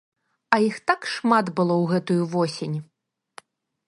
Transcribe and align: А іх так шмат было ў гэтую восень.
А 0.55 0.57
іх 0.69 0.77
так 0.91 1.01
шмат 1.15 1.51
было 1.59 1.75
ў 1.81 1.85
гэтую 1.91 2.23
восень. 2.33 2.77